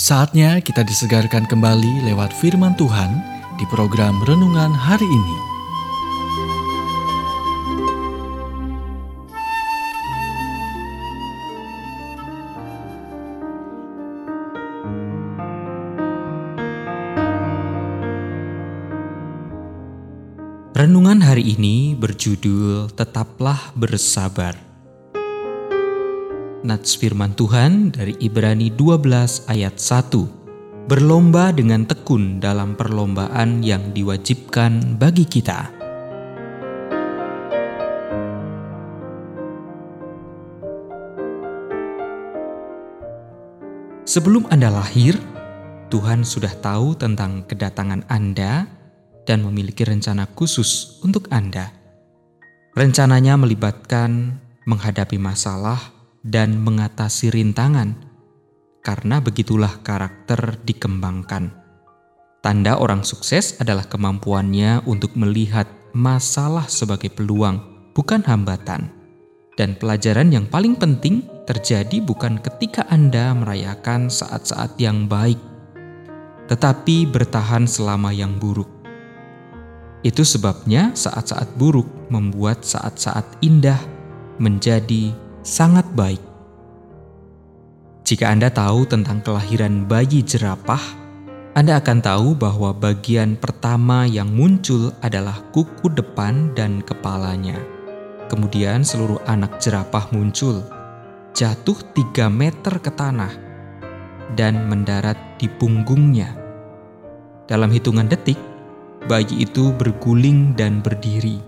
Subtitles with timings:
[0.00, 3.20] Saatnya kita disegarkan kembali lewat firman Tuhan
[3.60, 5.36] di program renungan hari ini.
[20.72, 24.69] Renungan hari ini berjudul "Tetaplah Bersabar".
[26.60, 30.92] Nats firman Tuhan dari Ibrani 12 ayat 1.
[30.92, 35.72] Berlomba dengan tekun dalam perlombaan yang diwajibkan bagi kita.
[44.04, 45.16] Sebelum Anda lahir,
[45.88, 48.68] Tuhan sudah tahu tentang kedatangan Anda
[49.24, 51.72] dan memiliki rencana khusus untuk Anda.
[52.76, 54.36] Rencananya melibatkan
[54.68, 57.96] menghadapi masalah dan mengatasi rintangan,
[58.84, 61.52] karena begitulah karakter dikembangkan.
[62.40, 67.60] Tanda orang sukses adalah kemampuannya untuk melihat masalah sebagai peluang,
[67.92, 68.88] bukan hambatan.
[69.60, 75.36] Dan pelajaran yang paling penting terjadi bukan ketika Anda merayakan saat-saat yang baik,
[76.48, 78.72] tetapi bertahan selama yang buruk.
[80.00, 83.76] Itu sebabnya saat-saat buruk membuat saat-saat indah
[84.40, 86.20] menjadi sangat baik.
[88.04, 90.82] Jika Anda tahu tentang kelahiran bayi jerapah,
[91.54, 97.58] Anda akan tahu bahwa bagian pertama yang muncul adalah kuku depan dan kepalanya.
[98.30, 100.62] Kemudian seluruh anak jerapah muncul,
[101.34, 103.34] jatuh tiga meter ke tanah,
[104.38, 106.34] dan mendarat di punggungnya.
[107.50, 108.38] Dalam hitungan detik,
[109.10, 111.42] bayi itu berguling dan berdiri,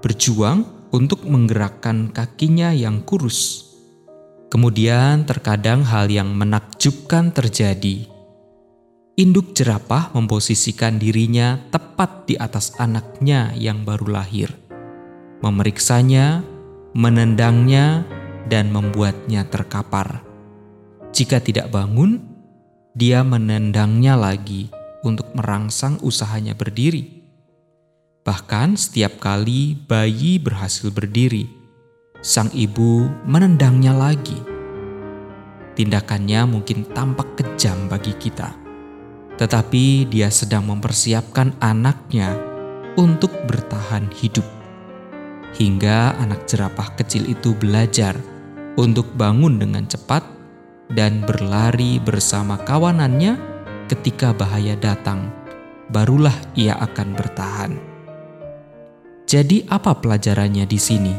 [0.00, 3.72] berjuang untuk menggerakkan kakinya yang kurus.
[4.52, 8.04] Kemudian terkadang hal yang menakjubkan terjadi.
[9.16, 14.52] Induk jerapah memposisikan dirinya tepat di atas anaknya yang baru lahir.
[15.40, 16.44] Memeriksanya,
[16.92, 18.04] menendangnya,
[18.52, 20.20] dan membuatnya terkapar.
[21.16, 22.20] Jika tidak bangun,
[22.92, 24.68] dia menendangnya lagi
[25.00, 27.21] untuk merangsang usahanya berdiri
[28.22, 31.50] Bahkan setiap kali bayi berhasil berdiri,
[32.22, 34.38] sang ibu menendangnya lagi.
[35.74, 38.54] Tindakannya mungkin tampak kejam bagi kita,
[39.42, 42.30] tetapi dia sedang mempersiapkan anaknya
[42.94, 44.46] untuk bertahan hidup.
[45.58, 48.14] Hingga anak jerapah kecil itu belajar
[48.78, 50.22] untuk bangun dengan cepat
[50.94, 53.34] dan berlari bersama kawanannya
[53.90, 55.26] ketika bahaya datang,
[55.90, 57.91] barulah ia akan bertahan.
[59.32, 61.14] Jadi, apa pelajarannya di sini?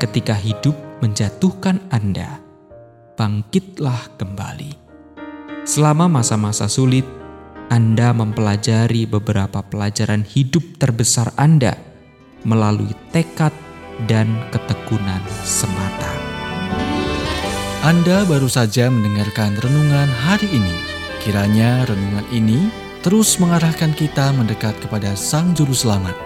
[0.00, 0.72] Ketika hidup
[1.04, 2.40] menjatuhkan Anda,
[3.20, 4.72] bangkitlah kembali.
[5.68, 7.04] Selama masa-masa sulit,
[7.68, 11.76] Anda mempelajari beberapa pelajaran hidup terbesar Anda
[12.48, 13.52] melalui tekad
[14.08, 16.08] dan ketekunan semata.
[17.84, 20.72] Anda baru saja mendengarkan renungan hari ini.
[21.20, 22.72] Kiranya renungan ini
[23.04, 26.25] terus mengarahkan kita mendekat kepada Sang Juru Selamat